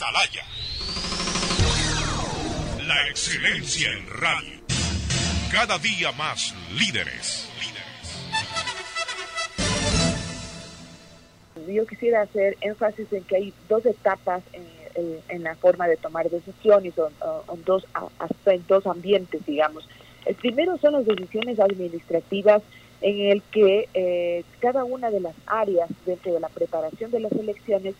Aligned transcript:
Atalaya. 0.00 0.42
La 2.86 3.08
excelencia 3.08 3.92
en 3.92 4.06
radio. 4.08 4.60
Cada 5.52 5.78
día 5.78 6.10
más 6.12 6.54
líderes. 6.72 7.46
Yo 11.68 11.86
quisiera 11.86 12.22
hacer 12.22 12.56
énfasis 12.62 13.12
en 13.12 13.24
que 13.24 13.36
hay 13.36 13.54
dos 13.68 13.84
etapas 13.84 14.42
en, 14.54 15.42
la 15.42 15.54
forma 15.56 15.86
de 15.86 15.98
tomar 15.98 16.30
decisiones, 16.30 16.94
o, 16.98 17.10
en 17.52 17.64
dos, 17.64 17.86
en 18.46 18.66
dos 18.66 18.86
ambientes, 18.86 19.44
digamos. 19.44 19.86
El 20.24 20.34
primero 20.34 20.78
son 20.78 20.94
las 20.94 21.04
decisiones 21.04 21.60
administrativas 21.60 22.62
en 23.02 23.32
el 23.32 23.42
que 23.42 23.86
eh, 23.92 24.44
cada 24.60 24.84
una 24.84 25.10
de 25.10 25.20
las 25.20 25.34
áreas 25.46 25.90
dentro 26.06 26.32
de 26.32 26.40
la 26.40 26.48
preparación 26.48 27.10
de 27.10 27.20
las 27.20 27.32
elecciones 27.32 27.94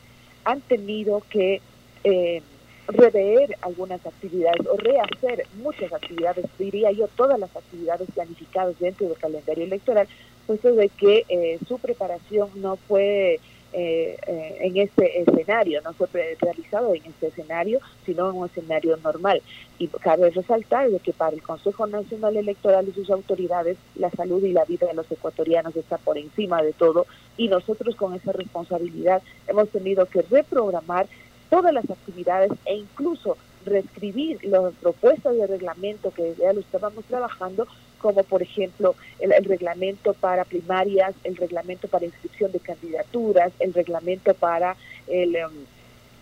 han 0.44 0.62
tenido 0.62 1.22
que 1.28 1.60
eh, 2.04 2.42
rever 2.88 3.56
algunas 3.62 4.04
actividades 4.04 4.66
o 4.66 4.76
rehacer 4.76 5.46
muchas 5.62 5.92
actividades, 5.92 6.46
diría 6.58 6.90
yo, 6.90 7.08
todas 7.08 7.38
las 7.38 7.54
actividades 7.54 8.08
planificadas 8.12 8.78
dentro 8.78 9.08
del 9.08 9.16
calendario 9.16 9.64
electoral, 9.64 10.08
puesto 10.46 10.74
de 10.74 10.88
que 10.88 11.24
eh, 11.28 11.58
su 11.66 11.78
preparación 11.78 12.50
no 12.56 12.76
fue 12.76 13.38
eh, 13.72 14.16
eh, 14.26 14.56
en 14.62 14.76
este 14.78 15.20
escenario, 15.22 15.80
no 15.82 15.92
fue 15.92 16.08
realizado 16.40 16.92
en 16.92 17.04
este 17.04 17.28
escenario, 17.28 17.78
sino 18.04 18.28
en 18.28 18.36
un 18.36 18.46
escenario 18.46 18.96
normal. 18.96 19.40
Y 19.78 19.86
cabe 19.86 20.30
resaltar 20.30 20.90
de 20.90 20.98
que 20.98 21.12
para 21.12 21.36
el 21.36 21.42
Consejo 21.42 21.86
Nacional 21.86 22.36
Electoral 22.36 22.88
y 22.88 22.92
sus 22.92 23.10
autoridades, 23.10 23.76
la 23.94 24.10
salud 24.10 24.42
y 24.42 24.52
la 24.52 24.64
vida 24.64 24.88
de 24.88 24.94
los 24.94 25.10
ecuatorianos 25.12 25.76
está 25.76 25.98
por 25.98 26.18
encima 26.18 26.60
de 26.62 26.72
todo 26.72 27.06
y 27.36 27.46
nosotros 27.46 27.94
con 27.94 28.12
esa 28.14 28.32
responsabilidad 28.32 29.22
hemos 29.46 29.68
tenido 29.68 30.04
que 30.06 30.22
reprogramar 30.22 31.06
todas 31.50 31.74
las 31.74 31.88
actividades 31.90 32.52
e 32.64 32.76
incluso 32.76 33.36
reescribir 33.66 34.42
las 34.44 34.72
propuestas 34.74 35.36
de 35.36 35.46
reglamento 35.46 36.10
que 36.12 36.34
ya 36.38 36.52
lo 36.52 36.60
estábamos 36.60 37.04
trabajando, 37.04 37.66
como 37.98 38.22
por 38.24 38.40
ejemplo 38.42 38.94
el, 39.18 39.44
reglamento 39.44 40.14
para 40.14 40.44
primarias, 40.44 41.14
el 41.24 41.36
reglamento 41.36 41.88
para 41.88 42.06
inscripción 42.06 42.52
de 42.52 42.60
candidaturas, 42.60 43.52
el 43.58 43.74
reglamento 43.74 44.32
para 44.32 44.76
el, 45.06 45.36
em, 45.36 45.50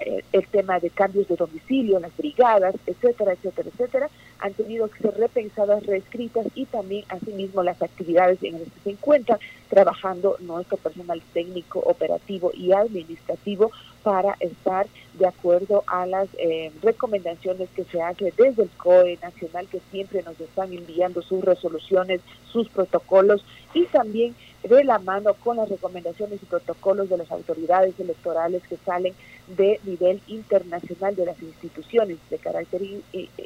eh, 0.00 0.24
el 0.32 0.46
tema 0.48 0.80
de 0.80 0.90
cambios 0.90 1.28
de 1.28 1.36
domicilio, 1.36 2.00
las 2.00 2.16
brigadas, 2.16 2.74
etcétera, 2.86 3.32
etcétera, 3.32 3.68
etcétera, 3.68 4.10
han 4.40 4.54
tenido 4.54 4.88
que 4.88 5.00
ser 5.00 5.14
repensadas, 5.16 5.84
reescritas 5.84 6.46
y 6.54 6.66
también 6.66 7.04
asimismo 7.08 7.62
las 7.62 7.82
actividades 7.82 8.42
en 8.42 8.54
las 8.54 8.62
que 8.62 8.80
se 8.84 8.90
encuentra 8.90 9.38
trabajando 9.68 10.36
nuestro 10.40 10.76
personal 10.76 11.20
técnico, 11.32 11.80
operativo 11.80 12.50
y 12.54 12.72
administrativo 12.72 13.70
para 14.02 14.36
estar 14.40 14.86
de 15.14 15.26
acuerdo 15.26 15.84
a 15.86 16.06
las 16.06 16.28
eh, 16.38 16.72
recomendaciones 16.82 17.68
que 17.74 17.84
se 17.84 18.00
hacen 18.00 18.32
desde 18.36 18.62
el 18.62 18.70
COE 18.70 19.18
nacional 19.22 19.66
que 19.68 19.80
siempre 19.90 20.22
nos 20.22 20.40
están 20.40 20.72
enviando 20.72 21.20
sus 21.20 21.44
resoluciones, 21.44 22.20
sus 22.50 22.68
protocolos 22.68 23.44
y 23.74 23.84
también 23.86 24.34
de 24.62 24.84
la 24.84 24.98
mano 24.98 25.34
con 25.34 25.56
las 25.56 25.68
recomendaciones 25.68 26.42
y 26.42 26.46
protocolos 26.46 27.08
de 27.08 27.18
las 27.18 27.30
autoridades 27.30 27.98
electorales 27.98 28.62
que 28.68 28.76
salen 28.84 29.14
de 29.46 29.80
nivel 29.84 30.20
internacional 30.26 31.14
de 31.14 31.26
las 31.26 31.40
instituciones 31.42 32.18
de 32.28 32.38
carácter 32.38 32.82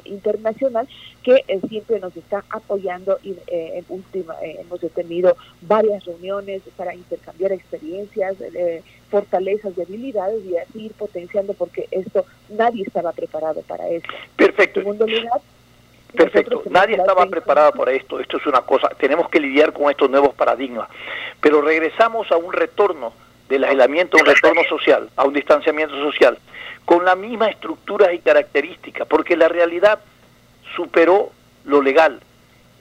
internacional 0.05 0.82
que 1.23 1.43
eh, 1.47 1.59
siempre 1.69 1.99
nos 1.99 2.15
está 2.15 2.43
apoyando 2.49 3.17
y 3.23 3.31
eh, 3.47 3.77
en 3.77 3.85
última 3.89 4.35
eh, 4.41 4.57
hemos 4.59 4.79
tenido 4.93 5.35
varias 5.61 6.03
reuniones 6.05 6.61
para 6.75 6.93
intercambiar 6.93 7.51
experiencias 7.51 8.35
fortalezas 9.09 9.73
y 9.77 9.81
habilidades 9.81 10.43
y 10.45 10.57
así 10.57 10.85
ir 10.85 10.93
potenciando 10.93 11.53
porque 11.53 11.87
esto 11.91 12.25
nadie 12.49 12.83
estaba 12.85 13.11
preparado 13.11 13.61
para 13.61 13.87
eso. 13.89 14.07
Perfecto. 14.35 14.81
Segundo 14.81 15.07
lugar 15.07 15.41
Perfecto, 16.15 16.61
nadie 16.69 16.95
estaba 16.95 17.25
preparado 17.25 17.71
para 17.71 17.91
esto, 17.91 18.19
esto 18.19 18.37
es 18.37 18.45
una 18.45 18.61
cosa, 18.61 18.89
tenemos 18.99 19.29
que 19.29 19.39
lidiar 19.39 19.73
con 19.73 19.89
estos 19.89 20.11
nuevos 20.11 20.35
paradigmas, 20.35 20.87
pero 21.41 21.59
regresamos 21.61 22.31
a 22.31 22.37
un 22.37 22.53
retorno 22.53 23.13
del 23.49 23.63
aislamiento, 23.63 24.17
un 24.17 24.25
retorno 24.25 24.61
social, 24.69 25.09
a 25.15 25.23
un 25.23 25.33
distanciamiento 25.33 25.95
social, 25.95 26.37
con 26.85 27.03
la 27.03 27.15
misma 27.15 27.49
estructura 27.49 28.13
y 28.13 28.19
características, 28.19 29.07
porque 29.07 29.35
la 29.35 29.47
realidad 29.47 29.99
superó 30.75 31.31
lo 31.65 31.81
legal. 31.81 32.19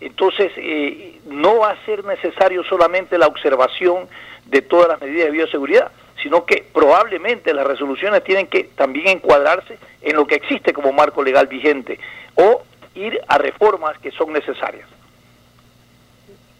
Entonces, 0.01 0.51
eh, 0.57 1.21
no 1.27 1.59
va 1.59 1.71
a 1.71 1.85
ser 1.85 2.05
necesario 2.05 2.65
solamente 2.65 3.19
la 3.19 3.29
observación 3.29 4.09
de 4.47 4.63
todas 4.63 4.89
las 4.89 5.01
medidas 5.01 5.27
de 5.27 5.33
bioseguridad, 5.33 5.93
sino 6.23 6.45
que 6.45 6.65
probablemente 6.73 7.55
las 7.55 7.67
resoluciones 7.67 8.25
tienen 8.25 8.49
que 8.49 8.65
también 8.65 9.09
encuadrarse 9.09 9.79
en 10.01 10.17
lo 10.17 10.27
que 10.27 10.35
existe 10.35 10.73
como 10.73 10.93
marco 10.93 11.23
legal 11.23 11.47
vigente 11.47 11.99
o 12.35 12.63
ir 12.95 13.21
a 13.29 13.39
reformas 13.39 13.99
que 13.99 14.11
son 14.11 14.33
necesarias. 14.33 14.89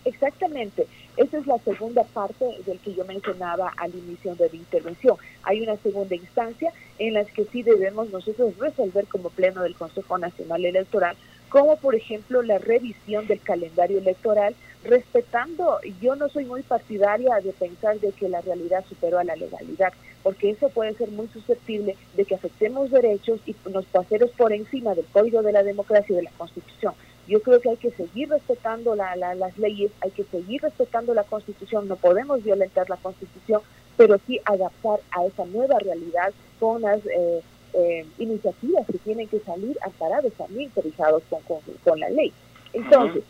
Exactamente. 0.05 0.87
Esa 1.17 1.39
es 1.39 1.47
la 1.47 1.59
segunda 1.59 2.03
parte 2.05 2.45
del 2.67 2.79
que 2.79 2.95
yo 2.95 3.05
mencionaba 3.05 3.73
al 3.77 3.95
inicio 3.95 4.35
de 4.35 4.49
la 4.49 4.57
intervención. 4.57 5.17
Hay 5.43 5.61
una 5.61 5.77
segunda 5.77 6.15
instancia 6.15 6.73
en 7.09 7.15
la 7.15 7.25
que 7.25 7.45
sí 7.47 7.63
debemos 7.63 8.11
nosotros 8.11 8.57
resolver 8.59 9.07
como 9.07 9.31
pleno 9.31 9.63
del 9.63 9.75
Consejo 9.75 10.19
Nacional 10.19 10.65
Electoral, 10.65 11.17
como 11.49 11.77
por 11.77 11.97
ejemplo 11.97 12.43
la 12.43 12.59
revisión 12.59 13.27
del 13.27 13.41
calendario 13.41 13.99
electoral, 13.99 14.55
respetando, 14.85 15.81
yo 16.01 16.15
no 16.15 16.29
soy 16.29 16.45
muy 16.45 16.63
partidaria 16.63 17.41
de 17.43 17.53
pensar 17.53 17.99
de 17.99 18.13
que 18.13 18.29
la 18.29 18.41
realidad 18.41 18.85
superó 18.89 19.19
a 19.19 19.25
la 19.25 19.35
legalidad, 19.35 19.93
porque 20.23 20.51
eso 20.51 20.69
puede 20.69 20.95
ser 20.95 21.11
muy 21.11 21.27
susceptible 21.29 21.97
de 22.17 22.25
que 22.25 22.37
afectemos 22.37 22.91
derechos 22.91 23.41
y 23.47 23.57
nos 23.71 23.85
pasemos 23.87 24.31
por 24.31 24.53
encima 24.53 24.95
del 24.95 25.07
código 25.07 25.43
de 25.43 25.53
la 25.53 25.65
democracia 25.65 26.13
y 26.13 26.17
de 26.17 26.23
la 26.23 26.31
constitución. 26.39 26.95
Yo 27.29 27.41
creo 27.41 27.61
que 27.61 27.71
hay 27.71 27.77
que 27.77 27.93
seguir 27.93 28.29
respetando 28.29 28.97
las 28.97 29.59
leyes, 29.59 29.93
hay 30.01 30.11
que 30.11 30.25
seguir 30.25 30.61
respetando 30.61 31.15
la 31.15 31.23
Constitución, 31.23 31.87
no 31.87 31.97
podemos 31.97 32.43
violentar 32.43 32.91
la 32.91 32.97
Constitución, 32.97 33.63
pero 33.97 34.19
sí 34.27 34.41
adaptar 34.45 35.01
a 35.13 35.25
esa 35.25 35.45
nueva 35.47 35.79
realidad 35.79 36.33
con 36.59 36.83
las 36.83 37.01
eh, 37.07 37.43
eh, 37.75 38.07
iniciativas 38.19 38.87
que 38.87 38.99
tienen 38.99 39.29
que 39.29 39.39
salir 39.41 39.79
amparados 39.83 40.33
también 40.35 40.71
autorizados 40.75 41.23
con, 41.31 41.61
con, 41.85 42.01
la 42.01 42.11
ley. 42.11 42.33
Entonces, 42.73 43.23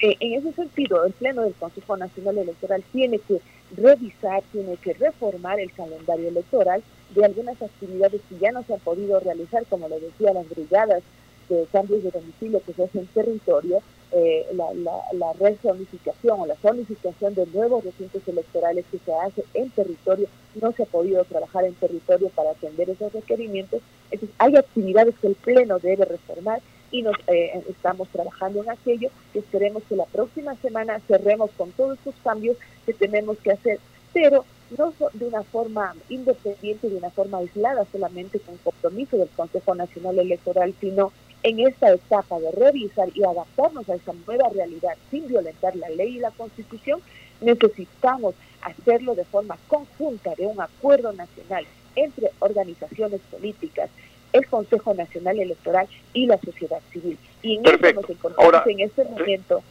eh, 0.00 0.16
en 0.20 0.34
ese 0.34 0.52
sentido, 0.52 1.04
el 1.04 1.12
Pleno 1.12 1.42
del 1.42 1.54
Consejo 1.54 1.96
Nacional 1.96 2.38
Electoral 2.38 2.82
tiene 2.92 3.18
que 3.18 3.40
revisar, 3.76 4.42
tiene 4.52 4.76
que 4.76 4.92
reformar 4.92 5.58
el 5.58 5.72
calendario 5.72 6.28
electoral 6.28 6.82
de 7.14 7.24
algunas 7.24 7.60
actividades 7.62 8.20
que 8.28 8.38
ya 8.38 8.52
no 8.52 8.62
se 8.64 8.74
han 8.74 8.80
podido 8.80 9.18
realizar, 9.20 9.64
como 9.66 9.88
lo 9.88 9.98
decía, 9.98 10.32
las 10.32 10.48
brigadas 10.48 11.02
de 11.48 11.66
cambios 11.72 12.02
de 12.02 12.10
domicilio 12.10 12.62
que 12.64 12.72
se 12.72 12.84
hace 12.84 12.98
en 12.98 13.06
territorio, 13.06 13.80
eh, 14.12 14.46
la, 14.54 14.74
la, 14.74 14.92
la 15.12 15.30
o 15.30 16.46
la 16.46 16.56
zonificación 16.56 17.34
de 17.34 17.46
nuevos 17.46 17.82
recintos 17.82 18.22
electorales 18.26 18.84
que 18.90 18.98
se 18.98 19.14
hace 19.14 19.44
en 19.54 19.70
territorio, 19.70 20.28
no 20.60 20.72
se 20.72 20.82
ha 20.82 20.86
podido 20.86 21.24
trabajar 21.24 21.64
en 21.64 21.74
territorio 21.74 22.28
para 22.30 22.50
atender 22.50 22.90
esos 22.90 23.12
requerimientos. 23.12 23.80
Entonces, 24.10 24.36
hay 24.38 24.56
actividades 24.56 25.14
que 25.18 25.28
el 25.28 25.34
Pleno 25.34 25.78
debe 25.78 26.04
reformar 26.04 26.60
y 26.90 27.02
nos 27.02 27.16
eh, 27.26 27.64
estamos 27.70 28.08
trabajando 28.08 28.62
en 28.62 28.70
aquello 28.70 29.08
que 29.32 29.38
esperemos 29.38 29.82
que 29.88 29.96
la 29.96 30.04
próxima 30.04 30.54
semana 30.56 31.00
cerremos 31.08 31.50
con 31.56 31.70
todos 31.72 31.96
estos 31.98 32.14
cambios 32.22 32.58
que 32.84 32.92
tenemos 32.92 33.38
que 33.38 33.52
hacer, 33.52 33.78
pero 34.12 34.44
no 34.78 34.92
de 35.12 35.26
una 35.26 35.42
forma 35.42 35.94
independiente, 36.08 36.88
de 36.88 36.96
una 36.96 37.10
forma 37.10 37.38
aislada, 37.38 37.86
solamente 37.90 38.40
con 38.40 38.56
compromiso 38.58 39.16
del 39.16 39.28
Consejo 39.28 39.74
Nacional 39.74 40.18
Electoral, 40.18 40.74
sino 40.80 41.12
en 41.42 41.60
esta 41.60 41.92
etapa 41.92 42.38
de 42.38 42.50
revisar 42.52 43.08
y 43.14 43.24
adaptarnos 43.24 43.88
a 43.88 43.94
esa 43.94 44.12
nueva 44.26 44.48
realidad 44.50 44.96
sin 45.10 45.26
violentar 45.28 45.74
la 45.76 45.88
ley 45.90 46.16
y 46.16 46.20
la 46.20 46.30
constitución, 46.30 47.00
necesitamos 47.40 48.34
hacerlo 48.62 49.14
de 49.14 49.24
forma 49.24 49.58
conjunta, 49.68 50.34
de 50.36 50.46
un 50.46 50.60
acuerdo 50.60 51.12
nacional 51.12 51.66
entre 51.96 52.30
organizaciones 52.38 53.20
políticas, 53.30 53.90
el 54.32 54.46
Consejo 54.46 54.94
Nacional 54.94 55.38
Electoral 55.40 55.88
y 56.14 56.26
la 56.26 56.38
sociedad 56.38 56.80
civil. 56.92 57.18
Y 57.42 57.56
en 57.56 57.66
eso 57.66 57.92
nos 57.92 58.10
encontramos 58.10 58.66
en 58.66 58.80
este 58.80 59.04
momento. 59.04 59.62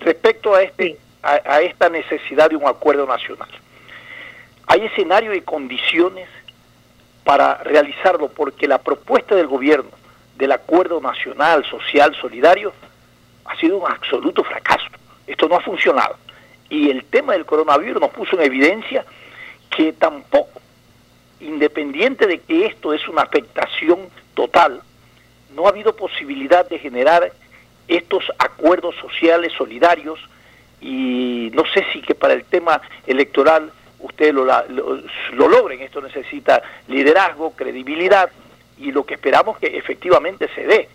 Respecto 0.00 0.54
a, 0.54 0.62
este, 0.62 0.98
a 1.22 1.60
esta 1.62 1.88
necesidad 1.88 2.50
de 2.50 2.56
un 2.56 2.66
acuerdo 2.66 3.06
nacional, 3.06 3.48
¿hay 4.66 4.82
escenario 4.82 5.34
y 5.34 5.40
condiciones 5.42 6.28
para 7.24 7.58
realizarlo? 7.58 8.28
Porque 8.28 8.66
la 8.66 8.78
propuesta 8.78 9.36
del 9.36 9.46
gobierno 9.46 9.99
del 10.36 10.52
acuerdo 10.52 11.00
nacional, 11.00 11.64
social, 11.64 12.14
solidario, 12.20 12.72
ha 13.44 13.56
sido 13.56 13.78
un 13.78 13.90
absoluto 13.90 14.42
fracaso. 14.44 14.86
Esto 15.26 15.48
no 15.48 15.56
ha 15.56 15.60
funcionado. 15.60 16.16
Y 16.68 16.90
el 16.90 17.04
tema 17.04 17.32
del 17.32 17.44
coronavirus 17.44 18.00
nos 18.00 18.10
puso 18.10 18.36
en 18.36 18.42
evidencia 18.42 19.04
que 19.68 19.92
tampoco, 19.92 20.60
independiente 21.40 22.26
de 22.26 22.40
que 22.40 22.66
esto 22.66 22.92
es 22.92 23.06
una 23.08 23.22
afectación 23.22 24.08
total, 24.34 24.80
no 25.54 25.66
ha 25.66 25.70
habido 25.70 25.94
posibilidad 25.96 26.68
de 26.68 26.78
generar 26.78 27.32
estos 27.88 28.24
acuerdos 28.38 28.94
sociales 28.96 29.52
solidarios 29.56 30.20
y 30.80 31.50
no 31.52 31.64
sé 31.74 31.84
si 31.92 32.00
que 32.00 32.14
para 32.14 32.34
el 32.34 32.44
tema 32.44 32.80
electoral 33.06 33.72
ustedes 33.98 34.32
lo, 34.32 34.44
lo, 34.44 35.02
lo 35.32 35.48
logren. 35.48 35.80
Esto 35.82 36.00
necesita 36.00 36.62
liderazgo, 36.88 37.52
credibilidad 37.56 38.30
y 38.80 38.92
lo 38.92 39.04
que 39.04 39.14
esperamos 39.14 39.58
que 39.58 39.76
efectivamente 39.76 40.48
se 40.54 40.66
dé. 40.66 40.88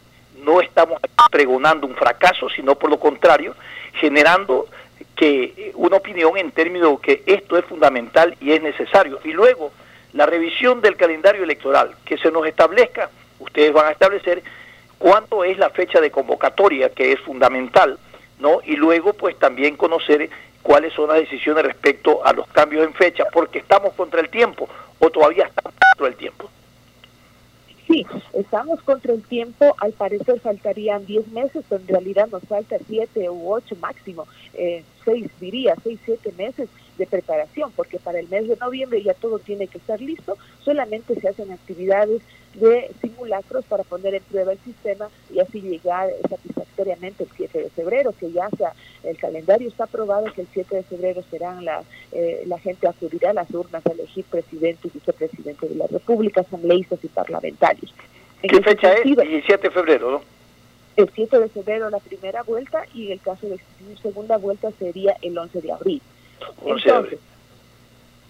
No 0.44 0.60
estamos 0.62 1.00
pregonando 1.32 1.88
un 1.88 1.96
fracaso, 1.96 2.50
sino 2.50 2.76
por 2.76 2.90
lo 2.90 3.00
contrario, 3.00 3.56
generando 3.94 4.68
que 5.16 5.72
una 5.76 5.98
opinión 5.98 6.38
en 6.38 6.52
términos 6.52 7.00
de 7.00 7.02
que 7.02 7.34
esto 7.34 7.58
es 7.58 7.66
fundamental 7.66 8.36
y 8.42 8.52
es 8.52 8.62
necesario. 8.62 9.20
Y 9.24 9.32
luego, 9.32 9.72
la 10.14 10.26
revisión 10.26 10.82
del 10.82 10.98
calendario 10.98 11.44
electoral, 11.44 11.96
que 12.04 12.18
se 12.18 12.32
nos 12.32 12.46
establezca, 12.46 13.10
ustedes 13.40 13.72
van 13.72 13.88
a 13.88 13.92
establecer 13.92 14.44
cuándo 14.98 15.44
es 15.44 15.58
la 15.58 15.70
fecha 15.70 16.02
de 16.02 16.12
convocatoria, 16.12 16.90
que 16.90 17.14
es 17.14 17.20
fundamental, 17.22 17.98
¿no? 18.40 18.60
Y 18.66 18.76
luego, 18.76 19.14
pues 19.14 19.38
también 19.38 19.78
conocer 19.78 20.30
cuáles 20.62 20.94
son 20.94 21.10
las 21.10 21.20
decisiones 21.20 21.64
respecto 21.64 22.26
a 22.26 22.34
los 22.34 22.48
cambios 22.48 22.86
en 22.86 22.94
fecha, 22.94 23.26
porque 23.32 23.60
estamos 23.60 23.94
contra 23.94 24.20
el 24.20 24.30
tiempo 24.30 24.68
o 25.00 25.10
todavía 25.10 25.46
estamos 25.46 25.74
contra 25.80 26.08
el 26.08 26.16
tiempo. 26.16 26.35
Sí, 27.88 28.06
estamos 28.34 28.82
contra 28.82 29.14
el 29.14 29.22
tiempo, 29.24 29.76
al 29.80 29.94
parecer 29.94 30.40
faltarían 30.40 31.06
10 31.06 31.28
meses, 31.30 31.64
pero 31.70 31.82
en 31.82 31.88
realidad 31.88 32.28
nos 32.32 32.44
falta 32.44 32.78
7 32.88 33.30
u 33.30 33.52
8 33.52 33.76
máximo, 33.80 34.26
eh, 34.54 34.84
6 35.06 35.30
diría, 35.40 35.76
6, 35.84 36.00
7 36.06 36.34
meses 36.38 36.70
de 36.98 37.06
preparación, 37.06 37.72
porque 37.76 38.00
para 38.00 38.20
el 38.20 38.28
mes 38.30 38.48
de 38.48 38.58
noviembre 38.58 39.04
ya 39.04 39.14
todo 39.14 39.40
tiene 39.40 39.68
que 39.68 39.78
estar 39.78 40.00
listo, 40.02 40.38
solamente 40.64 41.20
se 41.20 41.28
hacen 41.28 41.52
actividades 41.52 42.22
de 42.56 42.90
simulacros 43.02 43.66
para 43.66 43.84
poner 43.84 44.16
en 44.16 44.24
prueba 44.24 44.54
el 44.54 44.60
sistema 44.60 45.10
y 45.34 45.40
así 45.40 45.62
llegar 45.62 46.10
satisfactoriamente 46.30 47.24
el 47.24 47.30
7 47.36 47.64
de 47.64 47.70
febrero, 47.70 48.14
que 48.18 48.32
ya 48.32 48.50
sea 48.58 48.74
el 49.04 49.18
calendario 49.18 49.68
está 49.68 49.84
aprobado 49.84 50.32
que 50.34 50.42
el 50.42 50.48
7 50.54 50.78
de 50.78 50.84
febrero 50.84 51.22
serán 51.30 51.66
la, 51.66 51.84
eh, 52.12 52.44
la 52.48 52.58
gente 52.60 52.88
acudirá 52.88 53.32
a 53.32 53.34
las 53.34 53.52
urnas 53.52 53.86
a 53.86 53.92
elegir 53.92 54.26
presidente 54.26 54.88
y 54.88 54.92
vicepresidente 54.92 55.68
de 55.68 55.76
la 55.76 55.88
República, 55.88 56.42
asambleístas 56.42 57.04
y 57.04 57.08
parlamentarios. 57.08 57.94
¿Qué 58.42 58.62
fecha 58.62 58.94
es? 58.94 59.06
El 59.06 59.44
7 59.46 59.58
de 59.58 59.72
febrero, 59.72 60.12
¿no? 60.12 60.35
El 60.96 61.10
7 61.14 61.40
de 61.40 61.50
febrero 61.50 61.90
la 61.90 62.00
primera 62.00 62.44
vuelta 62.44 62.86
y 62.94 63.08
en 63.08 63.14
el 63.14 63.20
caso 63.20 63.48
de 63.48 63.60
segunda 64.02 64.38
vuelta 64.38 64.72
sería 64.80 65.16
el 65.22 65.38
11 65.38 65.62
de 65.62 65.72
abril. 65.72 66.02
Entonces, 66.66 67.20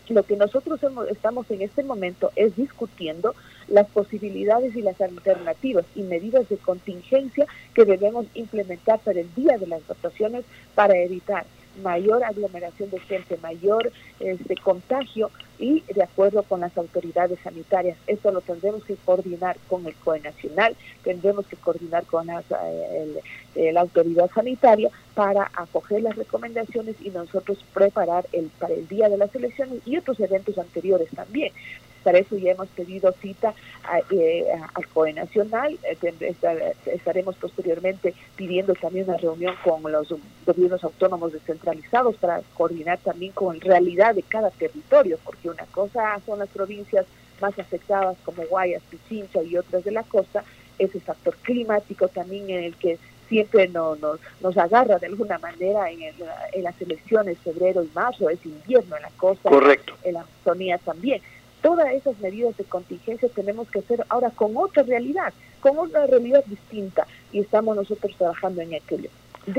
lo 0.09 0.23
que 0.23 0.35
nosotros 0.35 0.79
estamos 1.09 1.49
en 1.49 1.61
este 1.61 1.83
momento 1.83 2.31
es 2.35 2.55
discutiendo 2.55 3.35
las 3.67 3.87
posibilidades 3.87 4.75
y 4.75 4.81
las 4.81 4.99
alternativas 5.01 5.85
y 5.95 6.01
medidas 6.03 6.47
de 6.49 6.57
contingencia 6.57 7.47
que 7.73 7.85
debemos 7.85 8.25
implementar 8.35 8.99
para 8.99 9.19
el 9.19 9.33
día 9.35 9.57
de 9.57 9.67
las 9.67 9.85
votaciones 9.87 10.45
para 10.75 10.97
evitar 10.97 11.45
mayor 11.83 12.23
aglomeración 12.23 12.89
de 12.89 12.99
gente, 12.99 13.37
mayor 13.41 13.91
este, 14.19 14.55
contagio 14.55 15.31
y 15.59 15.83
de 15.93 16.03
acuerdo 16.03 16.43
con 16.43 16.61
las 16.61 16.77
autoridades 16.77 17.39
sanitarias. 17.43 17.97
Esto 18.07 18.31
lo 18.31 18.41
tendremos 18.41 18.83
que 18.83 18.95
coordinar 18.95 19.57
con 19.67 19.85
el 19.85 19.95
COE 19.95 20.19
Nacional, 20.19 20.75
tendremos 21.03 21.45
que 21.47 21.55
coordinar 21.55 22.05
con 22.05 22.29
eh, 22.29 23.71
la 23.71 23.81
autoridad 23.81 24.29
sanitaria 24.33 24.89
para 25.13 25.49
acoger 25.53 26.01
las 26.01 26.15
recomendaciones 26.15 26.95
y 27.01 27.09
nosotros 27.09 27.63
preparar 27.73 28.25
el, 28.31 28.49
para 28.59 28.73
el 28.73 28.87
día 28.87 29.09
de 29.09 29.17
las 29.17 29.33
elecciones 29.35 29.79
y 29.85 29.97
otros 29.97 30.19
eventos 30.19 30.57
anteriores 30.57 31.09
también. 31.15 31.51
Para 32.05 32.19
eso 32.19 32.37
ya 32.37 32.51
hemos 32.51 32.67
pedido 32.67 33.11
cita 33.13 33.55
eh, 34.11 34.45
al 34.75 34.87
COE 34.89 35.11
Nacional, 35.11 35.75
eh, 35.83 36.35
estaremos 36.85 37.35
posteriormente 37.35 38.13
pidiendo 38.35 38.75
también 38.75 39.09
una 39.09 39.17
reunión 39.17 39.55
con 39.63 39.91
los 39.91 40.13
gobiernos 40.45 40.83
autónomos 40.83 41.33
descentralizados 41.33 42.15
para 42.17 42.43
coordinar 42.53 42.99
también 42.99 43.31
con 43.31 43.57
la 43.57 43.65
realidad 43.65 44.13
de 44.13 44.21
cada 44.21 44.51
territorio, 44.51 45.17
porque 45.23 45.49
una 45.49 45.65
cosa 45.71 46.21
son 46.27 46.37
las 46.37 46.49
provincias 46.49 47.07
más 47.41 47.57
afectadas 47.57 48.15
como 48.23 48.45
Guayas, 48.45 48.83
Pichincha 48.83 49.41
y 49.41 49.57
otras 49.57 49.83
de 49.83 49.91
la 49.91 50.03
costa, 50.03 50.43
ese 50.77 50.99
factor 50.99 51.35
climático 51.37 52.07
también 52.07 52.51
en 52.51 52.65
el 52.65 52.75
que 52.75 52.99
siempre 53.27 53.67
nos, 53.67 53.97
nos 54.41 54.57
agarra 54.57 54.99
de 54.99 55.07
alguna 55.07 55.39
manera 55.39 55.89
en, 55.89 56.03
en 56.03 56.63
las 56.63 56.79
elecciones 56.79 57.39
febrero 57.39 57.83
y 57.83 57.89
marzo, 57.95 58.29
es 58.29 58.45
invierno 58.45 58.95
en 58.95 59.01
la 59.01 59.11
costa, 59.17 59.49
Correcto. 59.49 59.95
en 60.03 60.13
la 60.13 60.21
Amazonía 60.21 60.77
también 60.77 61.19
todas 61.65 61.91
esas 61.93 62.19
medidas 62.19 62.55
de 62.57 62.63
contingencia 62.63 63.27
tenemos 63.33 63.67
que 63.71 63.79
hacer 63.79 64.05
ahora 64.09 64.29
con 64.29 64.55
otra 64.55 64.83
realidad, 64.83 65.33
con 65.61 65.79
otra 65.79 66.05
realidad 66.05 66.43
distinta 66.45 67.07
y 67.31 67.39
estamos 67.39 67.75
nosotros 67.75 68.15
trabajando 68.19 68.61
en 68.61 68.75
aquello. 68.75 69.09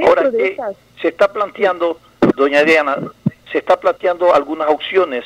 ahora, 0.07 0.31
eh, 0.39 0.57
se 1.03 1.09
está 1.09 1.33
planteando, 1.33 1.99
doña 2.37 2.63
Diana, 2.63 2.97
se 3.51 3.59
está 3.59 3.81
planteando 3.81 4.33
algunas 4.33 4.71
opciones 4.71 5.25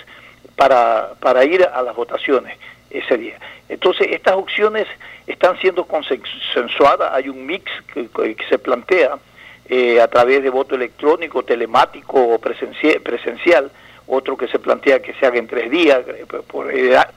para, 0.56 1.12
para 1.20 1.44
ir 1.44 1.62
a 1.64 1.82
las 1.82 1.94
votaciones 1.94 2.56
ese 2.88 3.18
día. 3.18 3.38
Entonces, 3.68 4.06
estas 4.10 4.36
opciones 4.36 4.86
están 5.26 5.58
siendo 5.60 5.84
consensuadas, 5.84 7.12
hay 7.12 7.28
un 7.28 7.44
mix 7.44 7.70
que, 7.92 8.08
se 8.48 8.58
plantea 8.58 9.18
eh, 9.68 10.00
a 10.00 10.08
través 10.08 10.42
de 10.42 10.48
voto 10.48 10.76
electrónico, 10.76 11.42
telemático 11.42 12.18
o 12.18 12.38
presencial 12.38 13.70
otro 14.10 14.36
que 14.36 14.48
se 14.48 14.58
plantea 14.58 15.00
que 15.00 15.14
se 15.14 15.26
haga 15.26 15.38
en 15.38 15.46
tres 15.46 15.70
días, 15.70 16.00
eh, 16.08 16.26
por, 16.26 16.44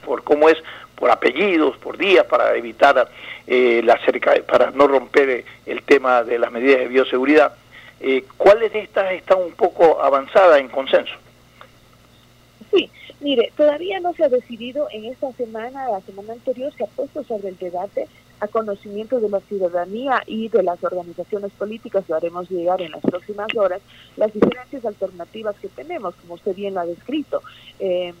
por 0.04 0.22
cómo 0.22 0.48
es, 0.48 0.56
por 0.94 1.10
apellidos, 1.10 1.76
por 1.78 1.98
días, 1.98 2.24
para 2.26 2.56
evitar 2.56 3.08
eh, 3.46 3.82
la 3.84 3.98
cerca, 4.04 4.34
para 4.46 4.70
no 4.70 4.86
romper 4.86 5.44
el 5.66 5.82
tema 5.82 6.22
de 6.22 6.38
las 6.38 6.52
medidas 6.52 6.80
de 6.80 6.88
bioseguridad. 6.88 7.52
Eh, 8.00 8.24
¿Cuáles 8.36 8.72
de 8.72 8.80
estas 8.80 9.12
están 9.12 9.38
un 9.38 9.52
poco 9.52 10.00
avanzadas 10.02 10.60
en 10.60 10.68
consenso? 10.68 11.14
Sí, 12.70 12.90
mire, 13.20 13.52
todavía 13.56 13.98
no 14.00 14.12
se 14.14 14.24
ha 14.24 14.28
decidido 14.28 14.88
en 14.92 15.06
esta 15.06 15.32
semana, 15.32 15.88
la 15.88 16.00
semana 16.02 16.32
anterior 16.32 16.72
se 16.76 16.84
ha 16.84 16.88
puesto 16.88 17.24
sobre 17.24 17.48
el 17.48 17.58
debate 17.58 18.06
a 18.44 18.48
conocimiento 18.48 19.20
de 19.20 19.28
la 19.28 19.40
ciudadanía 19.40 20.22
y 20.26 20.48
de 20.48 20.62
las 20.62 20.82
organizaciones 20.84 21.50
políticas, 21.52 22.08
lo 22.08 22.16
haremos 22.16 22.50
llegar 22.50 22.80
en 22.80 22.92
las 22.92 23.02
próximas 23.02 23.48
horas, 23.56 23.80
las 24.16 24.32
diferentes 24.32 24.84
alternativas 24.84 25.56
que 25.60 25.68
tenemos, 25.68 26.14
como 26.16 26.34
usted 26.34 26.54
bien 26.54 26.74
lo 26.74 26.80
ha 26.80 26.86
descrito. 26.86 27.42
Eh, 27.80 28.14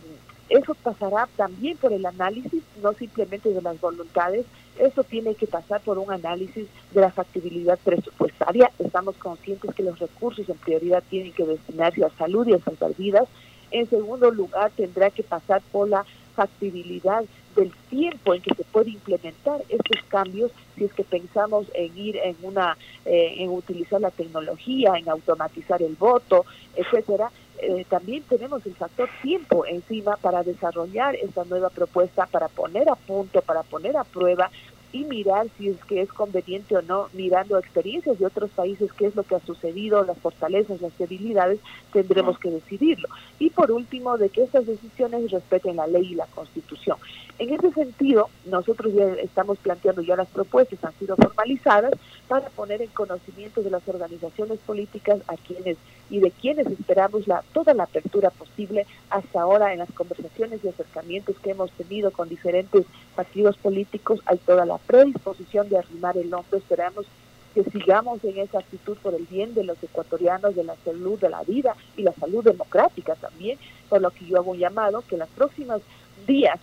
eso 0.48 0.74
pasará 0.74 1.26
también 1.36 1.76
por 1.78 1.92
el 1.92 2.04
análisis, 2.04 2.62
no 2.82 2.92
simplemente 2.92 3.50
de 3.50 3.62
las 3.62 3.80
voluntades, 3.80 4.44
eso 4.78 5.04
tiene 5.04 5.34
que 5.34 5.46
pasar 5.46 5.80
por 5.80 5.98
un 5.98 6.10
análisis 6.12 6.66
de 6.92 7.00
la 7.00 7.10
factibilidad 7.10 7.78
presupuestaria. 7.82 8.70
Estamos 8.78 9.16
conscientes 9.16 9.74
que 9.74 9.82
los 9.82 9.98
recursos 9.98 10.48
en 10.48 10.56
prioridad 10.56 11.02
tienen 11.08 11.32
que 11.32 11.44
destinarse 11.44 12.04
a 12.04 12.10
salud 12.10 12.46
y 12.46 12.54
a 12.54 12.58
salvar 12.58 12.94
vidas. 12.96 13.28
En 13.70 13.88
segundo 13.88 14.30
lugar, 14.30 14.70
tendrá 14.76 15.10
que 15.10 15.22
pasar 15.22 15.62
por 15.72 15.88
la 15.88 16.04
factibilidad 16.34 17.24
del 17.56 17.72
tiempo 17.88 18.34
en 18.34 18.42
que 18.42 18.54
se 18.54 18.64
puede 18.64 18.90
implementar 18.90 19.62
estos 19.68 20.02
cambios 20.08 20.50
si 20.76 20.84
es 20.84 20.92
que 20.92 21.04
pensamos 21.04 21.66
en 21.74 21.96
ir 21.96 22.16
en 22.16 22.36
una 22.42 22.76
eh, 23.04 23.34
en 23.38 23.50
utilizar 23.50 24.00
la 24.00 24.10
tecnología 24.10 24.94
en 24.96 25.08
automatizar 25.08 25.80
el 25.82 25.94
voto 25.94 26.44
etcétera 26.74 27.30
eh, 27.58 27.86
también 27.88 28.24
tenemos 28.24 28.66
el 28.66 28.74
factor 28.74 29.08
tiempo 29.22 29.64
encima 29.66 30.16
para 30.16 30.42
desarrollar 30.42 31.14
esta 31.14 31.44
nueva 31.44 31.70
propuesta 31.70 32.26
para 32.26 32.48
poner 32.48 32.88
a 32.88 32.96
punto 32.96 33.40
para 33.42 33.62
poner 33.62 33.96
a 33.96 34.04
prueba 34.04 34.50
y 34.94 35.02
mirar 35.02 35.48
si 35.58 35.70
es 35.70 35.84
que 35.86 36.00
es 36.02 36.08
conveniente 36.12 36.76
o 36.76 36.82
no, 36.82 37.08
mirando 37.14 37.58
experiencias 37.58 38.16
de 38.16 38.26
otros 38.26 38.48
países, 38.52 38.92
qué 38.92 39.06
es 39.06 39.16
lo 39.16 39.24
que 39.24 39.34
ha 39.34 39.40
sucedido, 39.40 40.04
las 40.04 40.16
fortalezas, 40.18 40.80
las 40.80 40.96
debilidades, 40.96 41.58
tendremos 41.92 42.38
que 42.38 42.50
decidirlo. 42.50 43.08
Y 43.40 43.50
por 43.50 43.72
último, 43.72 44.16
de 44.18 44.28
que 44.28 44.44
estas 44.44 44.66
decisiones 44.66 45.32
respeten 45.32 45.76
la 45.76 45.88
ley 45.88 46.12
y 46.12 46.14
la 46.14 46.26
constitución. 46.26 46.96
En 47.40 47.52
ese 47.52 47.72
sentido, 47.72 48.28
nosotros 48.46 48.94
ya 48.94 49.06
estamos 49.14 49.58
planteando 49.58 50.00
ya 50.00 50.14
las 50.14 50.28
propuestas, 50.28 50.84
han 50.84 50.94
sido 51.00 51.16
formalizadas 51.16 51.92
para 52.28 52.48
poner 52.50 52.80
en 52.80 52.90
conocimiento 52.90 53.62
de 53.62 53.70
las 53.70 53.86
organizaciones 53.88 54.60
políticas 54.60 55.18
a 55.26 55.34
quienes 55.36 55.76
y 56.10 56.20
de 56.20 56.30
quienes 56.30 56.66
esperamos 56.66 57.26
la, 57.26 57.42
toda 57.52 57.74
la 57.74 57.84
apertura 57.84 58.30
posible 58.30 58.86
hasta 59.10 59.40
ahora 59.40 59.72
en 59.72 59.78
las 59.78 59.90
conversaciones 59.92 60.60
y 60.62 60.68
acercamientos 60.68 61.36
que 61.38 61.50
hemos 61.50 61.70
tenido 61.72 62.10
con 62.10 62.28
diferentes 62.28 62.84
partidos 63.16 63.56
políticos, 63.56 64.20
hay 64.26 64.38
toda 64.38 64.66
la 64.66 64.74
predisposición 64.86 65.68
de 65.68 65.78
arrimar 65.78 66.16
el 66.16 66.32
hombro, 66.32 66.58
esperamos 66.58 67.06
que 67.54 67.64
sigamos 67.64 68.22
en 68.24 68.38
esa 68.38 68.58
actitud 68.58 68.96
por 68.98 69.14
el 69.14 69.24
bien 69.26 69.54
de 69.54 69.64
los 69.64 69.80
ecuatorianos, 69.82 70.56
de 70.56 70.64
la 70.64 70.74
salud 70.84 71.18
de 71.20 71.28
la 71.28 71.42
vida 71.44 71.76
y 71.96 72.02
la 72.02 72.12
salud 72.12 72.42
democrática 72.42 73.14
también, 73.14 73.58
por 73.88 74.00
lo 74.00 74.10
que 74.10 74.26
yo 74.26 74.38
hago 74.38 74.50
un 74.50 74.58
llamado 74.58 75.04
que 75.08 75.16
los 75.16 75.28
próximos 75.28 75.80
días 76.26 76.58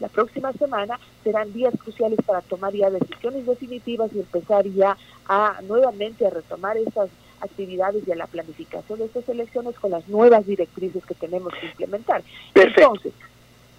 la 0.00 0.08
próxima 0.08 0.52
semana 0.54 0.98
serán 1.22 1.52
días 1.52 1.74
cruciales 1.78 2.18
para 2.24 2.40
tomar 2.40 2.72
ya 2.72 2.90
decisiones 2.90 3.46
definitivas 3.46 4.10
y 4.14 4.20
empezar 4.20 4.66
ya 4.66 4.96
a 5.28 5.60
nuevamente 5.68 6.26
a 6.26 6.30
retomar 6.30 6.76
esas 6.78 7.10
actividades 7.40 8.06
y 8.06 8.12
a 8.12 8.16
la 8.16 8.26
planificación 8.26 8.98
de 8.98 9.04
estas 9.06 9.28
elecciones 9.28 9.78
con 9.78 9.90
las 9.90 10.08
nuevas 10.08 10.46
directrices 10.46 11.04
que 11.04 11.14
tenemos 11.14 11.52
que 11.54 11.66
implementar. 11.66 12.22
Perfecto. 12.54 12.80
Entonces, 12.80 13.12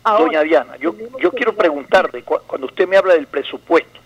Doña 0.04 0.42
Diana, 0.42 0.78
yo, 0.78 0.96
yo 1.20 1.32
quiero 1.32 1.54
preguntarle, 1.54 2.24
cuando 2.24 2.68
usted 2.68 2.88
me 2.88 2.98
habla 2.98 3.14
del 3.14 3.28
presupuesto, 3.28 4.00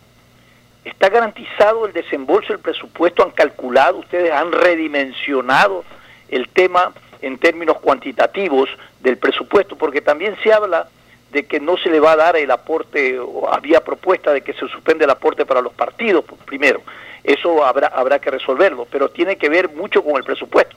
¿está 0.84 1.10
garantizado 1.10 1.86
el 1.86 1.94
desembolso 1.94 2.54
del 2.54 2.62
presupuesto? 2.62 3.24
¿Han 3.24 3.32
calculado, 3.32 4.00
ustedes 4.00 4.32
han 4.32 4.52
redimensionado 4.52 5.86
el 6.30 6.50
tema 6.50 6.94
en 7.22 7.38
términos 7.38 7.80
cuantitativos 7.80 8.70
del 9.00 9.18
presupuesto? 9.18 9.78
Porque 9.78 10.02
también 10.02 10.36
se 10.44 10.52
habla 10.52 10.90
de 11.32 11.46
que 11.46 11.60
no 11.60 11.78
se 11.78 11.90
le 11.90 12.00
va 12.00 12.12
a 12.12 12.18
dar 12.18 12.36
el 12.36 12.52
aporte, 12.52 13.18
o 13.20 13.50
había 13.50 13.82
propuesta 13.84 14.34
de 14.34 14.42
que 14.42 14.54
se 14.54 14.68
suspende 14.68 15.06
el 15.06 15.12
aporte 15.12 15.46
para 15.46 15.62
los 15.62 15.74
partidos, 15.74 16.26
primero. 16.46 16.82
Eso 17.24 17.66
habrá, 17.66 17.88
habrá 17.88 18.20
que 18.20 18.32
resolverlo, 18.32 18.86
pero 18.92 19.10
tiene 19.10 19.38
que 19.38 19.50
ver 19.50 19.70
mucho 19.70 20.04
con 20.04 20.18
el 20.18 20.24
presupuesto. 20.24 20.76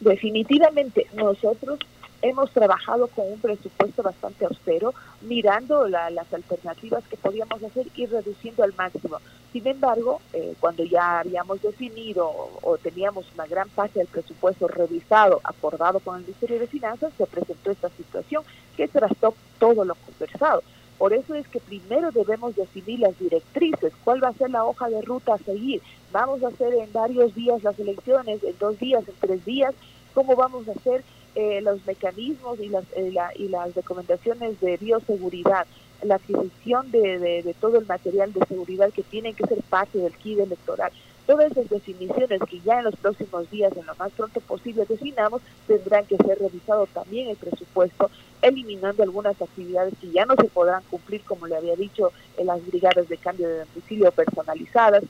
Definitivamente, 0.00 1.06
nosotros 1.12 1.78
hemos 2.22 2.50
trabajado 2.50 3.06
con 3.08 3.32
un 3.32 3.40
presupuesto 3.40 4.02
bastante 4.02 4.44
austero, 4.44 4.94
mirando 5.20 5.86
las 5.88 6.32
alternativas 6.32 7.04
que 7.08 7.16
podíamos 7.16 7.62
hacer 7.62 7.86
y 7.94 8.06
reduciendo 8.06 8.62
al 8.64 8.74
máximo. 8.74 9.18
Sin 9.52 9.66
embargo, 9.66 10.20
eh, 10.32 10.54
cuando 10.60 10.84
ya 10.84 11.20
habíamos 11.20 11.62
definido 11.62 12.28
o, 12.62 12.76
teníamos 12.76 13.24
una 13.34 13.46
gran 13.46 13.68
parte 13.70 13.98
del 13.98 14.08
presupuesto 14.08 14.68
revisado, 14.68 15.40
acordado 15.42 16.00
con 16.00 16.16
el 16.16 16.22
Ministerio 16.22 16.58
de 16.58 16.66
Finanzas, 16.66 17.12
se 17.16 17.26
presentó 17.26 17.70
esta 17.70 17.88
situación 17.90 18.42
que 18.76 18.88
trató 18.88 19.34
todo 19.58 19.84
lo 19.84 19.94
conversado. 19.94 20.62
Por 20.98 21.12
eso 21.12 21.34
es 21.34 21.46
que 21.48 21.60
primero 21.60 22.10
debemos 22.10 22.56
definir 22.56 22.98
las 22.98 23.18
directrices, 23.18 23.92
cuál 24.04 24.22
va 24.22 24.28
a 24.28 24.34
ser 24.34 24.50
la 24.50 24.64
hoja 24.64 24.90
de 24.90 25.00
ruta 25.00 25.34
a 25.34 25.38
seguir. 25.38 25.80
Vamos 26.12 26.42
a 26.42 26.48
hacer 26.48 26.74
en 26.74 26.92
varios 26.92 27.34
días 27.34 27.62
las 27.62 27.78
elecciones, 27.78 28.42
en 28.42 28.58
dos 28.58 28.78
días, 28.78 29.06
en 29.06 29.14
tres 29.20 29.44
días, 29.44 29.74
cómo 30.12 30.34
vamos 30.34 30.68
a 30.68 30.72
hacer 30.72 31.04
eh, 31.38 31.60
los 31.60 31.86
mecanismos 31.86 32.58
y 32.58 32.68
las, 32.68 32.84
eh, 32.96 33.14
y 33.36 33.46
las 33.46 33.72
recomendaciones 33.72 34.60
de 34.60 34.76
bioseguridad, 34.76 35.68
la 36.02 36.16
adquisición 36.16 36.90
de, 36.90 37.20
de, 37.20 37.54
todo 37.60 37.78
el 37.78 37.86
material 37.86 38.32
de 38.32 38.44
seguridad 38.46 38.90
que 38.90 39.04
tiene 39.04 39.34
que 39.34 39.46
ser 39.46 39.62
parte 39.62 39.98
del 39.98 40.16
kit 40.16 40.40
electoral. 40.40 40.90
Todas 41.28 41.52
esas 41.52 41.68
definiciones 41.68 42.40
que 42.50 42.58
ya 42.58 42.78
en 42.78 42.86
los 42.86 42.96
próximos 42.96 43.48
días, 43.52 43.72
en 43.76 43.86
lo 43.86 43.94
más 43.94 44.10
pronto 44.12 44.40
posible, 44.40 44.84
definamos, 44.88 45.40
tendrán 45.68 46.06
que 46.06 46.16
ser 46.16 46.40
revisado 46.40 46.88
también 46.88 47.28
el 47.28 47.36
presupuesto, 47.36 48.10
eliminando 48.42 49.04
algunas 49.04 49.40
actividades 49.40 49.94
que 50.00 50.10
ya 50.10 50.26
no 50.26 50.34
se 50.34 50.48
podrán 50.48 50.82
cumplir, 50.90 51.22
como 51.22 51.46
le 51.46 51.56
había 51.56 51.76
dicho, 51.76 52.10
en 52.36 52.46
las 52.46 52.66
brigadas 52.66 53.08
de 53.08 53.16
cambio 53.16 53.46
de 53.46 53.58
domicilio 53.60 54.10
personalizadas, 54.10 55.04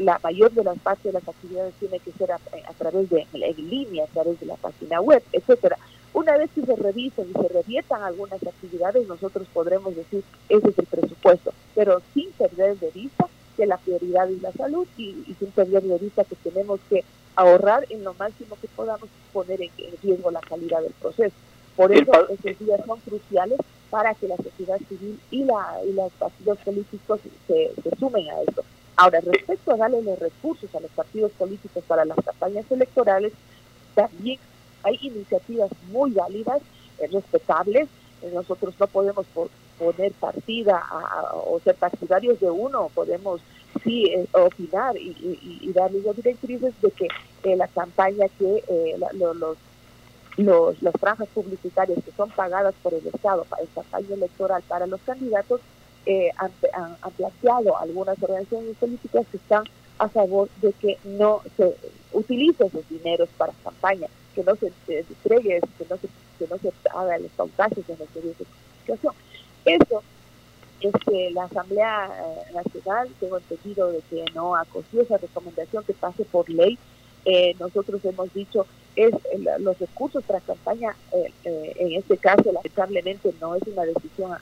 la 0.00 0.18
mayor 0.22 0.52
de 0.52 0.64
las 0.64 0.78
partes 0.78 1.04
de 1.04 1.12
las 1.12 1.28
actividades 1.28 1.74
tiene 1.78 1.98
que 2.00 2.12
ser 2.12 2.32
a, 2.32 2.38
través 2.78 3.08
de 3.10 3.26
en 3.32 3.70
línea, 3.70 4.04
a 4.04 4.08
través 4.08 4.40
de 4.40 4.46
la 4.46 4.56
página 4.56 5.00
web, 5.00 5.22
etcétera. 5.32 5.78
Una 6.12 6.36
vez 6.36 6.50
que 6.54 6.64
se 6.64 6.76
revisen 6.76 7.26
y 7.30 7.32
se 7.32 7.48
reviertan 7.48 8.02
algunas 8.02 8.40
actividades, 8.42 9.06
nosotros 9.08 9.46
podremos 9.52 9.96
decir 9.96 10.22
ese 10.48 10.68
es 10.68 10.78
el 10.78 10.86
presupuesto, 10.86 11.52
pero 11.74 12.00
sin 12.12 12.30
perder 12.32 12.78
de 12.78 12.90
vista 12.90 13.26
que 13.56 13.66
la 13.66 13.78
prioridad 13.78 14.30
es 14.30 14.42
la 14.42 14.52
salud 14.52 14.86
y, 14.96 15.14
sin 15.38 15.50
perder 15.50 15.82
de 15.82 15.98
vista 15.98 16.24
que 16.24 16.36
tenemos 16.36 16.80
que 16.88 17.04
ahorrar 17.36 17.86
en 17.90 18.04
lo 18.04 18.14
máximo 18.14 18.56
que 18.60 18.68
podamos 18.68 19.08
poner 19.32 19.60
en, 19.62 19.70
riesgo 20.02 20.30
la 20.30 20.40
calidad 20.40 20.82
del 20.82 20.92
proceso. 20.92 21.34
Por 21.76 21.92
eso 21.92 22.12
estos 22.28 22.58
días 22.60 22.80
son 22.86 23.00
cruciales 23.00 23.58
para 23.90 24.14
que 24.14 24.28
la 24.28 24.36
sociedad 24.36 24.78
civil 24.88 25.18
y, 25.30 25.44
la, 25.44 25.80
y 25.84 25.92
los 25.92 26.12
partidos 26.12 26.58
políticos 26.58 27.20
se, 27.46 27.72
se 27.82 27.96
sumen 27.98 28.28
a 28.30 28.42
esto. 28.42 28.64
Ahora, 28.96 29.20
respecto 29.20 29.72
a 29.72 29.76
darle 29.76 30.02
los 30.02 30.18
recursos 30.18 30.72
a 30.74 30.80
los 30.80 30.90
partidos 30.92 31.32
políticos 31.32 31.82
para 31.86 32.04
las 32.04 32.16
campañas 32.24 32.64
electorales, 32.70 33.32
también 33.94 34.38
hay 34.84 34.98
iniciativas 35.02 35.70
muy 35.90 36.12
válidas, 36.12 36.60
eh, 36.98 37.08
respetables. 37.12 37.88
Eh, 38.22 38.30
nosotros 38.32 38.74
no 38.78 38.86
podemos 38.86 39.26
poner 39.78 40.12
partida 40.12 40.82
o 41.46 41.58
ser 41.64 41.74
partidarios 41.74 42.38
de 42.38 42.50
uno, 42.50 42.90
podemos 42.94 43.40
sí 43.82 44.06
eh, 44.06 44.26
opinar 44.32 44.96
y, 44.96 45.72
darle 45.74 46.00
las 46.02 46.14
directrices 46.14 46.72
de 46.80 46.90
que 46.92 47.56
la 47.56 47.66
campaña 47.66 48.26
que 48.38 48.62
los, 49.14 49.56
los, 50.36 50.82
las 50.82 50.94
franjas 51.00 51.28
publicitarias 51.34 51.98
que 52.04 52.12
son 52.12 52.30
pagadas 52.30 52.74
por 52.82 52.94
el 52.94 53.04
Estado 53.04 53.44
para 53.44 53.62
esta 53.64 53.82
campaña 53.82 54.14
electoral 54.14 54.62
para 54.68 54.86
los 54.86 55.00
candidatos 55.00 55.60
eh, 56.06 56.30
han, 56.36 56.50
planteado 57.16 57.76
algunas 57.78 58.22
organizaciones 58.22 58.76
políticas 58.76 59.26
que 59.30 59.36
están 59.36 59.64
a 59.98 60.08
favor 60.08 60.48
de 60.60 60.72
que 60.72 60.98
no 61.04 61.40
se 61.56 61.74
utilice 62.12 62.66
esos 62.66 62.88
dineros 62.88 63.28
para 63.36 63.52
campaña, 63.62 64.08
que 64.34 64.42
no 64.42 64.54
se, 64.56 64.72
entregue, 64.88 65.60
que 65.78 65.86
no 65.88 65.96
se, 65.96 66.08
que 66.38 66.48
no 66.48 66.58
se 66.58 66.72
haga 66.90 67.18
los 67.18 67.30
pautajes 67.32 67.88
en 67.88 67.98
los 67.98 68.08
medios 68.14 68.38
de 68.38 68.44
comunicación. 68.44 69.14
Eso 69.64 70.02
es 70.80 70.92
que 71.08 71.30
la 71.30 71.44
Asamblea 71.44 72.06
eh, 72.06 72.52
Nacional, 72.54 73.08
tengo 73.20 73.38
entendido 73.38 73.90
de 73.90 74.00
que 74.10 74.24
no 74.34 74.56
acogió 74.56 75.02
esa 75.02 75.16
recomendación 75.16 75.84
que 75.84 75.94
pase 75.94 76.24
por 76.24 76.48
ley, 76.50 76.78
eh, 77.24 77.54
nosotros 77.58 78.04
hemos 78.04 78.32
dicho 78.34 78.66
es 78.96 79.12
los 79.58 79.78
recursos 79.78 80.22
para 80.24 80.40
campaña, 80.40 80.94
eh, 81.12 81.32
eh, 81.44 81.74
en 81.78 81.92
este 81.94 82.16
caso 82.16 82.52
lamentablemente 82.52 83.34
no 83.40 83.56
es 83.56 83.62
una 83.66 83.82
decisión 83.82 84.32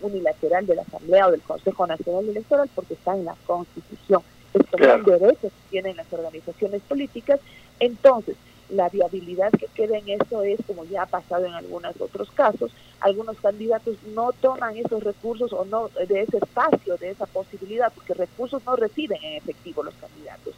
unilateral 0.00 0.66
de 0.66 0.74
la 0.76 0.82
Asamblea 0.82 1.28
o 1.28 1.30
del 1.30 1.42
Consejo 1.42 1.86
Nacional 1.86 2.28
Electoral 2.28 2.68
porque 2.74 2.94
está 2.94 3.14
en 3.14 3.26
la 3.26 3.36
Constitución. 3.46 4.22
Estos 4.54 4.80
son 4.80 5.04
derechos 5.04 5.52
que 5.52 5.70
tienen 5.70 5.96
las 5.96 6.12
organizaciones 6.12 6.82
políticas. 6.82 7.40
Entonces, 7.80 8.36
la 8.68 8.88
viabilidad 8.88 9.50
que 9.52 9.66
queda 9.66 9.98
en 9.98 10.08
eso 10.08 10.42
es, 10.42 10.58
como 10.66 10.84
ya 10.84 11.02
ha 11.02 11.06
pasado 11.06 11.44
en 11.46 11.52
algunos 11.52 12.00
otros 12.00 12.30
casos, 12.30 12.72
algunos 13.00 13.38
candidatos 13.40 13.96
no 14.14 14.32
toman 14.32 14.76
esos 14.76 15.02
recursos 15.02 15.52
o 15.52 15.64
no 15.64 15.88
de 15.88 16.22
ese 16.22 16.38
espacio, 16.38 16.96
de 16.96 17.10
esa 17.10 17.26
posibilidad, 17.26 17.92
porque 17.92 18.14
recursos 18.14 18.62
no 18.64 18.76
reciben 18.76 19.22
en 19.22 19.34
efectivo 19.34 19.82
los 19.82 19.94
candidatos. 19.94 20.54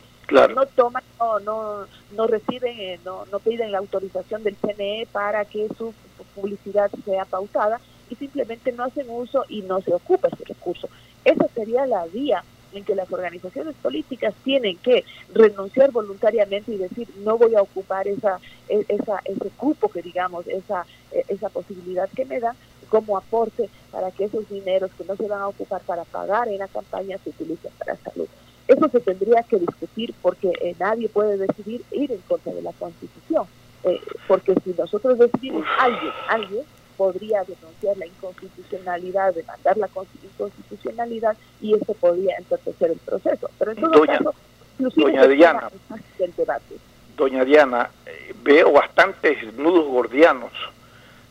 No 0.54 0.66
toman, 0.66 1.02
no, 1.18 1.40
no, 1.40 1.87
no 2.16 2.26
reciben, 2.26 2.78
eh, 2.78 3.00
no, 3.04 3.26
no 3.26 3.38
piden 3.40 3.73
la 3.73 3.78
autorización 3.78 4.42
del 4.42 4.56
CNE 4.56 5.06
para 5.12 5.44
que 5.44 5.68
su 5.76 5.92
publicidad 6.34 6.90
sea 7.04 7.25
pautada 7.25 7.80
y 8.11 8.16
simplemente 8.16 8.73
no 8.73 8.84
hacen 8.84 9.06
uso 9.08 9.44
y 9.49 9.62
no 9.62 9.80
se 9.80 9.92
ocupa 9.92 10.28
ese 10.28 10.44
recurso. 10.44 10.88
Esa 11.25 11.46
sería 11.49 11.87
la 11.87 12.06
vía 12.06 12.42
en 12.75 12.85
que 12.85 12.95
las 12.95 13.11
organizaciones 13.12 13.75
políticas 13.83 14.35
tienen 14.45 14.76
que 14.78 15.04
renunciar 15.33 15.90
voluntariamente 15.90 16.73
y 16.73 16.78
decir 16.78 17.09
no 17.25 17.38
voy 17.38 17.54
a 17.54 17.62
ocupar 17.62 18.09
esa, 18.09 18.38
e, 18.69 18.85
esa 18.88 19.21
ese 19.25 19.50
cupo 19.57 19.88
que 19.88 20.02
digamos, 20.02 20.47
esa, 20.47 20.87
e, 21.12 21.25
esa 21.28 21.49
posibilidad 21.49 22.09
que 22.11 22.25
me 22.25 22.40
da 22.40 22.54
como 22.88 23.16
aporte 23.16 23.69
para 23.90 24.11
que 24.11 24.25
esos 24.25 24.49
dineros 24.49 24.90
que 24.97 25.04
no 25.04 25.16
se 25.16 25.26
van 25.26 25.40
a 25.40 25.49
ocupar 25.49 25.81
para 25.83 26.04
pagar 26.04 26.49
en 26.49 26.59
la 26.59 26.69
campaña 26.69 27.19
se 27.19 27.31
utilicen 27.31 27.73
para 27.78 27.97
salud. 27.97 28.28
Eso 28.66 28.88
se 28.88 29.00
tendría 29.00 29.43
que 29.43 29.59
discutir 29.59 30.14
porque 30.23 30.52
eh, 30.61 30.75
nadie 30.78 31.09
puede 31.09 31.37
decidir 31.37 31.83
ir 31.90 32.12
en 32.12 32.21
contra 32.21 32.52
de 32.52 32.62
la 32.62 32.73
Constitución. 32.73 33.47
Eh, 33.85 34.00
porque 34.26 34.54
si 34.64 34.75
nosotros 34.78 35.19
decidimos, 35.19 35.66
alguien, 35.78 36.12
alguien 36.28 36.62
podría 36.96 37.42
denunciar 37.44 37.96
la 37.96 38.06
inconstitucionalidad, 38.06 39.34
demandar 39.34 39.76
la 39.76 39.88
inconstitucionalidad 40.22 41.36
y 41.60 41.74
esto 41.74 41.94
podría 41.94 42.36
entorpecer 42.36 42.92
el 42.92 42.98
proceso. 42.98 43.50
Pero 43.58 43.72
en 43.72 43.80
todo 43.80 44.04
caso, 44.06 44.34
doña 44.78 45.26
Diana, 45.26 45.70
del 46.18 46.34
debate. 46.36 46.76
Doña 47.16 47.44
Diana, 47.44 47.90
eh, 48.06 48.34
veo 48.42 48.72
bastantes 48.72 49.54
nudos 49.54 49.86
gordianos 49.86 50.52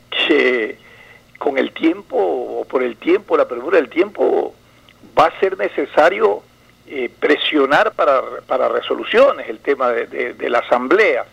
que 0.09 0.77
con 1.37 1.57
el 1.57 1.73
tiempo, 1.73 2.17
o 2.17 2.65
por 2.65 2.83
el 2.83 2.95
tiempo, 2.95 3.35
la 3.35 3.47
premura 3.47 3.77
del 3.77 3.89
tiempo, 3.89 4.53
va 5.17 5.25
a 5.25 5.39
ser 5.39 5.57
necesario 5.57 6.41
eh, 6.87 7.09
presionar 7.19 7.91
para, 7.93 8.21
para, 8.47 8.69
resoluciones 8.69 9.49
el 9.49 9.59
tema 9.59 9.89
de, 9.89 10.49
la 10.49 10.59
Asamblea. 10.59 11.25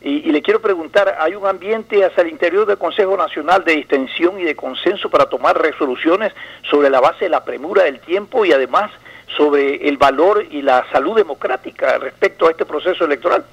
Y, 0.00 0.30
le 0.30 0.42
quiero 0.42 0.62
preguntar, 0.62 1.16
¿hay 1.18 1.34
un 1.34 1.46
ambiente 1.46 2.04
hacia 2.04 2.22
el 2.22 2.28
interior 2.28 2.66
del 2.66 2.78
Consejo 2.78 3.16
Nacional 3.16 3.64
de 3.64 3.76
distensión 3.76 4.38
y 4.38 4.44
de 4.44 4.54
consenso 4.54 5.10
para 5.10 5.28
tomar 5.28 5.60
resoluciones 5.60 6.32
sobre 6.70 6.88
la 6.88 7.00
base 7.00 7.24
de 7.24 7.30
la 7.30 7.44
premura 7.44 7.82
del 7.82 7.98
tiempo 8.00 8.44
y 8.44 8.52
además 8.52 8.92
sobre 9.36 9.88
el 9.88 9.96
valor 9.96 10.46
y 10.50 10.62
la 10.62 10.86
salud 10.92 11.16
democrática 11.16 11.98
respecto 11.98 12.46
a 12.46 12.52
este 12.52 12.64
proceso 12.64 13.04
electoral? 13.04 13.44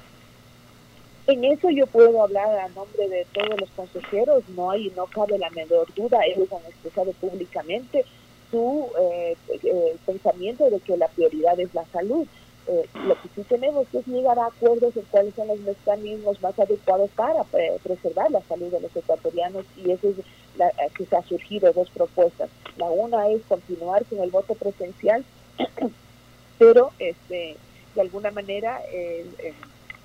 En 1.26 1.44
eso 1.44 1.68
yo 1.70 1.86
puedo 1.88 2.22
hablar 2.22 2.48
a 2.60 2.68
nombre 2.68 3.08
de 3.08 3.26
todos 3.32 3.60
los 3.60 3.68
consejeros, 3.70 4.44
no 4.50 4.70
hay, 4.70 4.92
no 4.94 5.06
cabe 5.06 5.36
la 5.38 5.50
menor 5.50 5.92
duda, 5.96 6.18
ellos 6.24 6.48
han 6.52 6.64
expresado 6.70 7.10
públicamente 7.14 8.04
su 8.52 8.86
eh, 9.00 9.36
eh, 9.64 9.96
pensamiento 10.06 10.70
de 10.70 10.78
que 10.78 10.96
la 10.96 11.08
prioridad 11.08 11.58
es 11.58 11.74
la 11.74 11.84
salud. 11.86 12.26
Eh, 12.68 12.84
lo 13.06 13.14
que 13.14 13.28
sí 13.34 13.42
tenemos 13.42 13.86
es 13.92 14.06
llegar 14.06 14.38
a 14.38 14.46
acuerdos 14.46 14.96
en 14.96 15.04
cuáles 15.10 15.34
son 15.34 15.48
los 15.48 15.60
mecanismos 15.60 16.40
más 16.42 16.58
adecuados 16.58 17.10
para 17.14 17.44
preservar 17.82 18.30
la 18.30 18.42
salud 18.42 18.72
de 18.72 18.80
los 18.80 18.94
ecuatorianos 18.96 19.64
y 19.76 19.92
eso 19.92 20.08
es 20.08 20.16
la, 20.56 20.72
que 20.96 21.06
se 21.06 21.16
ha 21.16 21.22
surgido 21.22 21.72
dos 21.72 21.88
propuestas. 21.90 22.50
La 22.76 22.86
una 22.86 23.28
es 23.28 23.42
continuar 23.48 24.04
con 24.06 24.18
el 24.20 24.30
voto 24.30 24.54
presencial, 24.54 25.24
pero 26.58 26.90
este 26.98 27.56
de 27.94 28.00
alguna 28.00 28.30
manera 28.30 28.80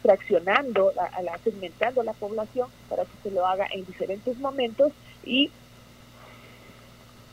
fraccionando, 0.02 0.92
a 0.98 1.22
la, 1.22 1.38
segmentando 1.40 2.04
la 2.04 2.14
población 2.14 2.68
para 2.90 3.04
que 3.04 3.30
se 3.30 3.32
lo 3.32 3.46
haga 3.46 3.68
en 3.72 3.86
diferentes 3.86 4.38
momentos 4.40 4.92
y 5.24 5.52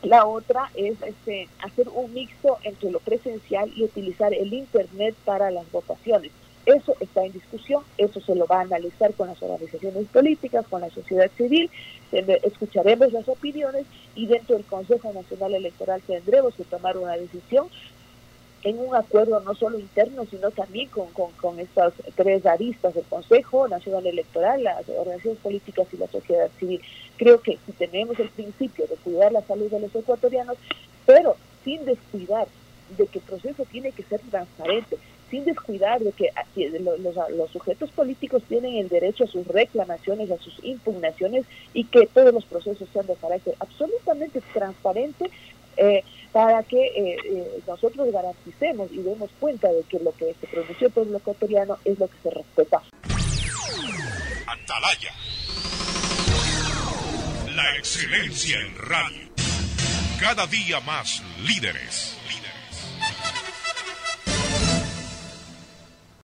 la 0.03 0.27
otra 0.27 0.71
es 0.75 1.01
este, 1.03 1.49
hacer 1.63 1.89
un 1.89 2.13
mixto 2.15 2.59
entre 2.63 2.91
lo 2.91 3.01
presencial 3.01 3.73
y 3.75 3.85
utilizar 3.85 4.33
el 4.33 4.53
Internet 4.53 5.15
para 5.25 5.51
las 5.51 5.71
votaciones. 5.73 6.31
Eso 6.67 6.95
está 7.01 7.25
en 7.25 7.33
discusión, 7.33 7.83
eso 7.97 8.21
se 8.21 8.35
lo 8.35 8.47
va 8.47 8.59
a 8.59 8.63
analizar 8.63 9.15
con 9.15 9.29
las 9.29 9.43
organizaciones 9.43 10.07
políticas, 10.09 10.67
con 10.69 10.83
la 10.83 10.91
sociedad 10.91 11.31
civil, 11.37 11.71
escucharemos 12.13 13.13
las 13.13 13.29
opiniones 13.29 13.87
y 14.15 14.27
dentro 14.27 14.57
del 14.57 14.65
Consejo 14.65 15.13
Nacional 15.13 15.55
Electoral 15.55 16.03
tendremos 16.07 16.55
que 16.55 16.65
tomar 16.65 16.97
una 16.97 17.17
decisión 17.17 17.69
en 18.69 18.79
un 18.79 18.95
acuerdo 18.95 19.41
no 19.41 19.55
solo 19.55 19.79
interno, 19.79 20.25
sino 20.27 20.51
también 20.51 20.89
con, 20.89 21.59
estas 21.59 21.93
tres 22.15 22.45
aristas 22.45 22.95
del 22.95 23.05
Consejo 23.05 23.69
Nacional 23.69 24.07
Electoral, 24.07 24.63
las 24.63 24.89
organizaciones 24.89 25.41
políticas 25.41 25.87
y 25.93 25.97
la 25.97 26.07
sociedad 26.09 26.51
civil. 26.59 26.81
Creo 27.17 27.41
que 27.41 27.59
si 27.67 27.73
tenemos 27.73 28.19
el 28.19 28.29
principio 28.29 28.87
de 28.87 28.97
cuidar 28.97 29.33
la 29.33 29.43
salud 29.43 29.71
de 29.71 29.81
los 29.81 29.95
ecuatorianos, 29.95 30.57
pero 31.07 31.37
sin 31.65 31.85
descuidar 31.85 32.47
de 32.97 33.07
que 33.07 33.19
el 33.19 33.25
proceso 33.25 33.65
tiene 33.71 33.93
que 33.93 34.03
ser 34.03 34.21
transparente, 34.31 34.97
sin 35.31 35.45
descuidar 35.45 36.01
de 36.01 36.13
que 36.13 36.31
los, 36.81 36.99
los, 37.01 37.51
sujetos 37.51 37.91
políticos 37.91 38.43
tienen 38.49 38.77
el 38.77 38.89
derecho 38.89 39.25
a 39.25 39.27
sus 39.27 39.47
reclamaciones, 39.47 40.31
a 40.31 40.39
sus 40.39 40.63
impugnaciones 40.65 41.45
y 41.75 41.85
que 41.85 42.07
todos 42.07 42.33
los 42.33 42.45
procesos 42.47 42.89
sean 42.93 43.07
de 43.07 43.15
carácter 43.15 43.55
absolutamente 43.61 44.41
transparente 44.53 45.31
eh, 45.79 46.05
para 46.33 46.63
que 46.63 46.87
eh, 46.87 47.17
eh, 47.25 47.61
nosotros 47.67 48.13
garanticemos 48.13 48.91
y 48.93 48.99
demos 48.99 49.31
cuenta 49.41 49.69
de 49.69 49.83
que 49.85 49.99
lo 50.01 50.13
que 50.13 50.35
se 50.41 50.47
pronunció 50.47 50.87
el 50.89 50.93
pueblo 50.93 51.19
ecuatoriano 51.19 51.79
es 51.85 51.99
lo 51.99 52.09
que 52.09 52.17
se 52.23 52.31
respeta. 52.31 52.83
Atalaya. 54.47 55.13
La 57.55 57.77
excelencia 57.77 58.61
en 58.61 58.77
radio. 58.77 59.29
Cada 60.21 60.47
día 60.47 60.81
más 60.81 61.23
líderes. 61.41 62.18